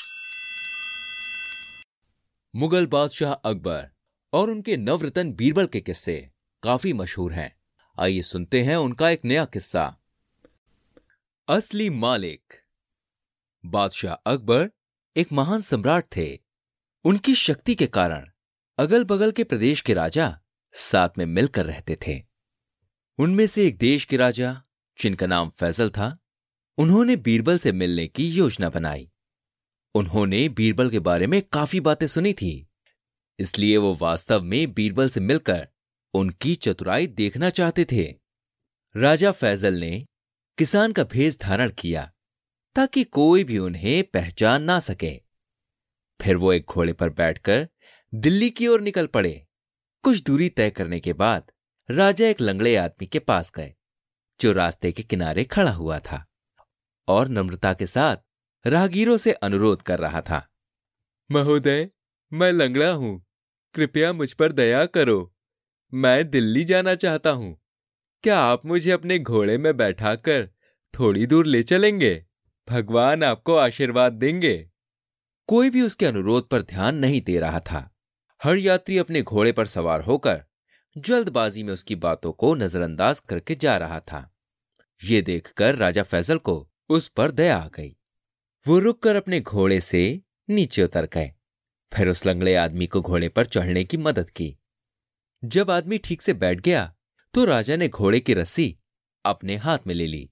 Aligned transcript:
मुगल 2.56 2.86
बादशाह 2.86 3.34
अकबर 3.34 3.90
और 4.34 4.50
उनके 4.50 4.78
नवरत्न 4.78 5.34
बीरबल 5.34 5.68
के 5.68 5.82
किस्से 5.82 6.32
काफ़ी 6.64 6.94
मशहूर 6.94 7.34
हैं। 7.34 7.56
आइए 8.00 8.22
सुनते 8.22 8.62
हैं 8.62 8.76
उनका 8.76 9.10
एक 9.10 9.22
नया 9.26 9.46
किस्सा। 9.46 9.98
असली 11.48 11.90
मालिक। 11.90 12.54
बादशाह 13.66 14.14
अकबर 14.14 14.70
एक 15.18 15.32
महान 15.32 15.62
सम्राट 15.62 16.04
थे। 16.04 16.40
उनकी 17.04 17.36
शक्ति 17.36 17.76
के 17.76 17.88
कारण 17.88 18.30
अगल 18.78 19.04
बगल 19.04 19.32
के 19.32 19.44
प्रदेश 19.44 19.82
के 19.82 19.94
राजा 19.94 20.40
साथ 20.74 21.10
में 21.18 21.26
मिलकर 21.26 21.66
रहते 21.66 21.96
थे। 21.96 22.24
उनमें 23.20 23.48
से 23.48 23.68
एक 23.68 23.78
देश 23.78 24.06
के 24.06 24.18
राजा, 24.18 24.64
जिनका 25.02 25.28
नाम 25.28 25.50
फैजल 25.50 25.90
था 25.90 26.20
उन्होंने 26.78 27.16
बीरबल 27.16 27.58
से 27.58 27.72
मिलने 27.72 28.08
की 28.08 28.30
योजना 28.30 28.70
बनाई। 28.70 29.10
उन्होंने 29.96 30.50
बीरबल 30.50 30.90
के 30.90 31.00
बारे 31.00 31.28
में 31.28 31.42
काफ़ी 31.42 31.80
बातें 31.80 32.08
सुनी 32.08 32.34
थी। 32.34 32.68
इसलिए 33.40 33.78
वो 33.78 33.94
वास्तव 33.96 34.44
में 34.44 34.74
बीरबल 34.74 35.10
से 35.10 35.20
मिलकर 35.20 35.68
उनकी 36.14 36.56
चतुराई 36.56 37.08
देखना 37.08 37.50
चाहते 37.50 37.86
थे। 37.86 38.04
राजा 38.96 39.32
फैजल 39.32 39.74
ने 39.74 40.06
किसान 40.58 40.92
का 40.92 41.04
भेष 41.04 41.38
धारण 41.40 41.70
किया 41.70 42.12
ताकि 42.76 43.04
कोई 43.04 43.44
भी 43.44 43.58
उन्हें 43.58 44.04
पहचान 44.04 44.64
ना 44.64 44.80
सके। 44.80 45.22
फिर 46.22 46.36
वो 46.36 46.54
एक 46.54 46.66
घोड़े 46.70 46.94
पर 46.94 47.10
बैठकर 47.10 47.68
दिल्ली 48.14 48.50
की 48.50 48.68
ओर 48.68 48.82
निकल 48.82 49.08
पड़े। 49.08 49.48
कुछ 50.04 50.24
दूरी 50.24 50.50
तय 50.50 50.70
करने 50.70 51.00
के 51.00 51.14
बाद 51.14 51.52
राजा 51.90 52.28
एक 52.28 52.42
लंगड़े 52.42 52.76
आदमी 52.76 53.08
के 53.08 53.20
पास 53.20 53.52
गए, 53.52 53.74
जो 54.40 54.54
रास्ते 54.54 54.92
के 54.92 55.04
किनारे 55.04 55.44
खड़ा 55.44 55.72
हुआ 55.72 56.00
था। 56.00 56.26
और 57.08 57.28
नम्रता 57.28 57.74
के 57.74 57.86
साथ 57.86 58.18
राहगीरों 58.68 59.18
से 59.18 59.32
अनुरोध 59.32 59.82
कर 59.82 60.00
रहा 60.00 60.22
था। 60.22 60.50
महोदय 61.32 61.90
मैं 62.34 62.52
लंगड़ा 62.52 62.92
हूँ। 62.92 63.26
कृपया 63.74 64.14
मुझ 64.14 64.34
पर 64.34 64.52
दया 64.52 64.86
करो। 64.86 65.36
मैं 65.94 66.30
दिल्ली 66.30 66.66
जाना 66.66 66.96
चाहता 66.96 67.30
हूँ। 67.30 67.62
क्या 68.24 68.40
आप 68.40 68.66
मुझे 68.66 68.92
अपने 68.92 69.20
घोड़े 69.20 69.58
में 69.58 69.78
बैठाकर 69.78 70.50
थोड़ी 71.00 71.26
दूर 71.26 71.46
ले 71.46 71.64
चलेंगे? 71.64 72.26
भगवान 72.70 73.24
आपको 73.24 73.56
आशीर्वाद 73.56 74.14
देंगे। 74.14 74.70
कोई 75.48 75.70
भी 75.70 75.82
उसके 75.82 76.06
अनुरोध 76.06 76.50
पर 76.50 76.62
ध्यान 76.62 76.96
नहीं 76.96 77.22
दे 77.22 77.40
रहा 77.40 77.60
था। 77.60 77.96
हर 78.44 78.56
यात्री 78.56 78.98
अपने 78.98 79.22
घोड़े 79.22 79.52
पर 79.52 79.66
सवार 79.66 80.02
होकर 80.02 80.44
जल्दबाजी 80.98 81.64
में 81.64 81.74
उसकी 81.74 81.96
बातों 81.96 82.32
को 82.32 82.56
नजरअंदाज 82.56 83.20
करके 83.20 83.56
जा 83.56 83.78
रहा 83.78 84.00
था। 84.00 84.36
ये 85.04 85.22
देखकर 85.22 85.76
राजा 85.76 86.04
फैजल 86.04 86.38
को 86.38 86.70
उस 86.94 87.08
पर 87.08 87.32
दया 87.32 87.58
आ 87.58 87.68
गई। 87.68 87.96
वो 88.66 88.80
रुककर 88.80 89.16
अपने 89.16 89.40
घोड़े 89.42 89.80
से 89.80 90.22
नीचे 90.50 90.84
उतर 90.84 91.06
गए। 91.14 91.32
फिर 91.92 92.10
उस 92.10 92.26
लंगड़े 92.26 92.56
आदमी 92.56 92.88
को 92.88 93.02
घोड़े 93.02 93.30
पर 93.30 93.46
चढ़ने 93.46 93.84
की 93.84 93.98
मदद 93.98 94.30
की। 94.30 94.56
जब 95.44 95.72
आदमी 95.72 95.98
ठीक 95.98 96.22
से 96.22 96.34
बैठ 96.34 96.60
गया 96.60 96.94
तो 97.34 97.46
राजा 97.46 97.76
ने 97.76 97.88
घोड़े 97.90 98.20
की 98.20 98.34
रस्सी 98.34 98.76
अपने 99.26 99.56
हाथ 99.56 99.88
में 99.88 99.94
ले 99.96 100.06
ली 100.08 100.30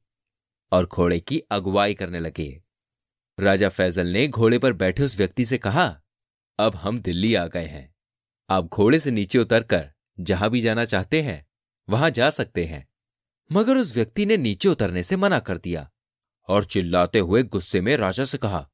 और 0.71 0.85
घोड़े 0.85 1.19
की 1.19 1.39
अगुवाई 1.51 1.93
करने 1.93 2.19
लगे। 2.19 2.61
राजा 3.37 3.69
फैजल 3.69 4.07
ने 4.07 4.27
घोड़े 4.27 4.59
पर 4.59 4.73
बैठे 4.73 5.03
उस 5.03 5.17
व्यक्ति 5.17 5.45
से 5.45 5.57
कहा, 5.57 5.87
अब 6.59 6.75
हम 6.75 6.99
दिल्ली 6.99 7.33
आ 7.35 7.45
गए 7.47 7.65
हैं। 7.65 7.93
आप 8.49 8.65
घोड़े 8.65 8.99
से 8.99 9.11
नीचे 9.11 9.39
उतरकर 9.39 9.91
जहाँ 10.19 10.49
भी 10.49 10.61
जाना 10.61 10.85
चाहते 10.85 11.21
हैं, 11.21 11.45
वहाँ 11.87 12.09
जा 12.09 12.29
सकते 12.29 12.65
हैं। 12.65 12.87
मगर 13.51 13.77
उस 13.77 13.95
व्यक्ति 13.95 14.25
ने 14.25 14.37
नीचे 14.37 14.69
उतरने 14.69 15.03
से 15.03 15.15
मना 15.15 15.39
कर 15.39 15.57
दिया। 15.57 15.89
और 16.47 16.65
चिल्लाते 16.65 17.19
हुए 17.19 17.43
गुस्से 17.43 17.81
में 17.81 17.97
राजा 17.97 18.23
से 18.23 18.37
कहा 18.37 18.67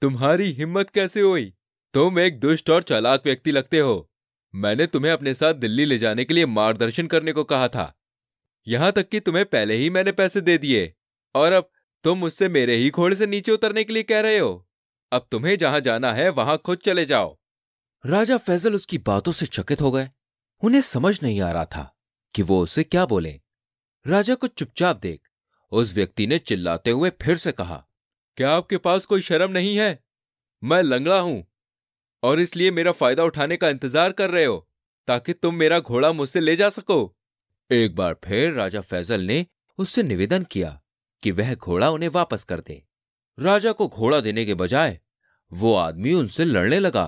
तुम्हारी 0.00 0.44
हिम्मत 0.44 0.90
कैसे 0.90 1.20
हुई? 1.20 1.54
तुम 1.94 2.18
एक 2.18 2.40
दुष्ट 2.40 2.70
और 2.70 2.82
चालाक 2.82 3.22
व्यक्ति 3.24 3.50
लगते 3.52 3.78
हो। 3.78 4.10
मैंने 4.54 4.86
तुम्हें 4.86 5.12
अपने 5.12 5.34
साथ 5.34 5.54
दिल्ली 5.54 5.84
ले 5.84 5.98
जाने 5.98 6.24
के 6.24 6.34
लिए 6.34 6.46
मार्गदर्शन 6.46 7.06
करने 7.06 7.32
को 7.32 7.44
कहा 7.44 7.68
था। 7.68 7.98
यहाँ 8.68 8.92
तक 8.92 9.08
कि 9.08 9.20
तुम्हें 9.20 9.44
पहले 9.46 9.74
ही 9.74 9.90
मैंने 9.90 10.12
पैसे 10.12 10.40
दे 10.40 10.58
दिए। 10.58 10.94
और 11.34 11.52
अब 11.52 11.70
तुम 12.04 12.18
मुझसे 12.18 12.48
मेरे 12.48 12.74
ही 12.74 12.90
घोड़े 12.90 13.16
से 13.16 13.26
नीचे 13.26 13.52
उतरने 13.52 13.84
के 13.84 13.92
लिए 13.92 14.02
कह 14.02 14.20
रहे 14.20 14.38
हो। 14.38 14.68
अब 15.12 15.28
तुम्हें 15.30 15.58
जहाँ 15.58 15.80
जाना 15.80 16.12
है 16.12 16.28
वहाँ 16.28 16.58
खुद 16.58 16.78
चले 16.78 17.04
जाओ। 17.04 17.38
राजा 18.06 18.36
फैजल 18.36 18.74
उसकी 18.74 18.98
बातों 18.98 19.32
से 19.32 19.46
चकित 19.46 19.80
हो 19.80 19.90
गए। 19.90 20.08
उन्हें 20.60 20.80
समझ 20.80 21.22
नहीं 21.22 21.40
आ 21.40 21.52
रहा 21.52 21.64
था 21.64 21.96
कि 22.34 22.42
वो 22.42 22.62
उसे 22.62 22.84
क्या 22.84 23.06
बोले। 23.06 23.40
राजा 24.06 24.34
को 24.34 24.46
चुपचाप 24.46 24.96
देख 24.96 25.20
उस 25.76 25.94
व्यक्ति 25.94 26.26
ने 26.26 26.38
चिल्लाते 26.40 26.90
हुए 26.90 27.10
फिर 27.22 27.36
से 27.36 27.52
कहा, 27.52 27.76
क्या 28.38 28.50
आपके 28.52 28.76
पास 28.78 29.06
कोई 29.06 29.22
शर्म 29.22 29.50
नहीं 29.50 29.76
है? 29.76 29.98
मैं 30.62 30.82
लंगड़ा 30.82 31.18
हूँ, 31.20 31.44
और 32.22 32.40
इसलिए 32.40 32.70
मेरा 32.70 32.92
फ़ायदा 32.92 33.24
उठाने 33.24 33.56
का 33.56 33.68
इंतज़ार 33.68 34.12
कर 34.12 34.30
रहे 34.30 34.44
हो, 34.44 34.66
ताकि 35.08 35.32
तुम 35.32 35.54
मेरा 35.54 35.80
घोड़ा 35.80 36.12
मुझसे 36.12 36.40
ले 36.40 36.56
जा 36.56 36.68
सको। 36.70 37.14
एक 37.70 37.94
बार 37.94 38.16
फिर 38.24 38.52
राजा 38.52 38.80
फैजल 38.82 39.20
ने 39.22 39.44
उससे 39.78 40.02
निवेदन 40.02 40.42
किया 40.42 40.80
कि 41.22 41.30
वह 41.32 41.54
घोड़ा 41.54 41.90
उन्हें 41.90 42.08
वापस 42.10 42.44
कर 42.44 42.60
दे। 42.60 42.82
राजा 43.38 43.72
को 43.72 43.88
घोड़ा 43.88 44.20
देने 44.20 44.44
के 44.44 44.54
बजाय 44.54 44.98
वो 45.52 45.74
आदमी 45.74 46.12
उनसे 46.12 46.44
लड़ने 46.44 46.78
लगा। 46.78 47.06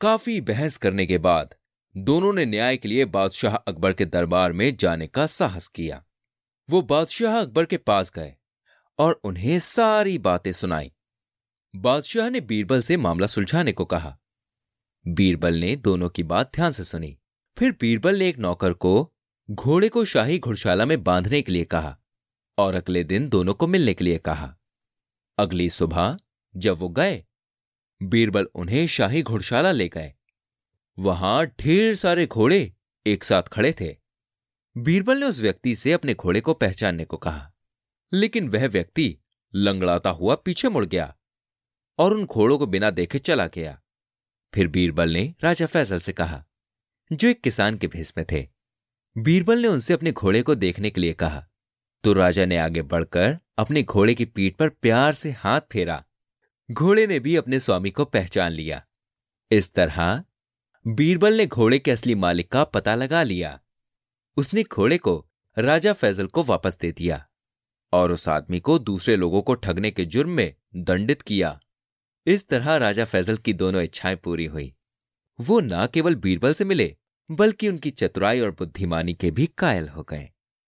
काफ़ी 0.00 0.40
बहस 0.42 0.76
करने 0.76 1.06
के 1.06 1.18
बाद 1.20 1.54
दोनों 1.94 2.32
ने 2.32 2.44
न्याय 2.46 2.76
के 2.76 2.88
लिए 2.88 3.04
बादशाह 3.10 3.54
अकबर 3.56 3.92
के 3.92 4.04
दरबार 4.06 4.52
में 4.52 4.76
जाने 4.76 5.06
का 5.06 5.26
साहस 5.28 5.68
किया। 5.68 6.02
वो 6.70 6.82
बादशाह 6.82 7.40
अकबर 7.40 7.64
के 7.64 7.76
पास 7.76 8.10
गए 8.10 8.34
और 8.98 9.20
उन्हें 9.24 9.58
सारी 9.58 10.18
बातें 10.18 10.52
सुनाई। 10.52 10.92
बादशाह 11.76 12.30
ने 12.30 12.40
बीरबल 12.40 12.82
से 12.82 12.96
मामला 12.96 13.26
सुलझाने 13.26 13.72
को 13.72 13.84
कहा। 13.84 14.18
बीरबल 15.08 15.54
ने 15.54 15.76
दोनों 15.76 16.08
की 16.08 16.22
बात 16.22 16.52
ध्यान 16.54 16.72
से 16.72 16.84
सुनी। 16.84 17.18
फिर 17.58 17.72
बीरबल 17.72 18.16
ने 18.16 18.28
एक 18.28 18.38
नौकर 18.38 18.72
को 18.72 19.12
घोड़े 19.50 19.88
को 19.88 20.04
शाही 20.04 20.38
घुड़शाला 20.38 20.86
में 20.86 21.04
बांधने 21.04 21.42
के 21.42 21.52
लिए 21.52 21.64
कहा 21.64 21.98
और 22.58 22.74
अगले 22.74 23.04
दिन 23.04 23.28
दोनों 23.28 23.54
को 23.54 23.66
मिलने 23.66 23.94
के 23.94 24.04
लिए 24.04 24.18
कहा। 24.18 24.56
अगली 25.38 25.70
सुबह 25.70 26.16
जब 26.56 26.76
वो 26.76 26.88
गए, 26.88 27.24
बीरबल 28.02 28.48
उन्हें 28.54 28.86
शाही 28.86 29.22
घुड़शाला 29.22 29.72
ले 29.72 29.88
गए। 29.88 30.14
वहाँ 30.98 31.46
ढेर 31.46 31.94
सारे 31.94 32.26
घोड़े 32.26 32.72
एक 33.06 33.24
साथ 33.24 33.42
खड़े 33.42 33.72
थे। 33.72 34.05
बीरबल 34.78 35.18
ने 35.18 35.26
उस 35.26 35.40
व्यक्ति 35.40 35.74
से 35.74 35.92
अपने 35.92 36.14
घोड़े 36.14 36.40
को 36.40 36.54
पहचानने 36.54 37.04
को 37.04 37.16
कहा। 37.16 37.52
लेकिन 38.12 38.48
वह 38.48 38.68
व्यक्ति 38.68 39.18
लंगड़ाता 39.54 40.10
हुआ 40.10 40.34
पीछे 40.34 40.68
मुड़ 40.68 40.86
गया 40.86 41.16
और 41.98 42.14
उन 42.14 42.26
घोड़ों 42.26 42.58
को 42.58 42.66
बिना 42.66 42.90
देखे 42.90 43.18
चला 43.18 43.46
गया। 43.46 43.82
फिर 44.54 44.68
बीरबल 44.68 45.10
ने 45.10 45.34
राजा 45.40 45.66
फैसल 45.66 45.98
से 45.98 46.12
कहा, 46.12 46.44
जो 47.12 47.28
एक 47.28 47.40
किसान 47.40 47.78
के 47.78 47.86
भेस 47.86 48.14
में 48.18 48.26
थे। 48.32 48.48
बीरबल 49.18 49.58
ने 49.58 49.68
उनसे 49.68 49.94
अपने 49.94 50.12
घोड़े 50.12 50.42
को 50.42 50.54
देखने 50.54 50.90
के 50.90 51.00
लिए 51.00 51.12
कहा। 51.12 51.48
तो 52.04 52.12
राजा 52.12 52.44
ने 52.44 52.56
आगे 52.56 52.82
बढ़कर 52.82 53.38
अपने 53.58 53.82
घोड़े 53.82 54.14
की 54.14 54.24
पीठ 54.24 54.56
पर 54.56 54.68
प्यार 54.68 55.12
से 55.12 55.30
हाथ 55.30 55.60
फेरा। 55.72 56.04
घोड़े 56.70 57.06
ने 57.06 57.20
भी 57.20 57.36
अपने 57.36 57.60
स्वामी 57.60 57.90
को 57.90 58.04
पहचान 58.04 58.52
लिया। 58.52 58.86
इस 59.50 59.74
तरह 59.74 60.24
बीरबल 60.86 61.34
ने 61.34 61.46
घोड़े 61.46 61.78
के 61.78 61.90
असली 61.90 62.14
मालिक 62.14 62.52
का 62.52 62.64
पता 62.64 62.94
लगा 62.94 63.22
लिया। 63.22 63.60
उसने 64.36 64.62
घोड़े 64.62 64.98
को, 64.98 65.26
राजा 65.58 65.92
फैजल 65.92 66.26
को 66.26 66.42
वापस 66.42 66.78
दे 66.78 66.92
दिया 66.92 67.26
और 67.92 68.12
उस 68.12 68.28
आदमी 68.28 68.60
को 68.60 68.78
दूसरे 68.78 69.16
लोगों 69.16 69.42
को 69.42 69.54
ठगने 69.54 69.90
के 69.90 70.04
जुर्म 70.04 70.30
में 70.30 70.54
दंडित 70.76 71.22
किया। 71.22 71.60
इस 72.26 72.48
तरह 72.48 72.76
राजा 72.76 73.04
फैजल 73.04 73.36
की 73.36 73.52
दोनों 73.52 73.82
इच्छाएँ 73.82 74.16
पूरी 74.16 74.44
हुई। 74.44 74.74
वो 75.40 75.60
न 75.60 75.86
केवल 75.86 76.14
बीरबल 76.14 76.52
से 76.52 76.64
मिले, 76.64 76.96
बल्कि 77.30 77.68
उनकी 77.68 77.90
चतुराई 77.90 78.40
और 78.40 78.50
बुद्धिमानी 78.50 79.14
के 79.14 79.30
भी 79.30 79.46
कायल 79.46 79.88
हो 79.88 80.02
गए। 80.02 80.30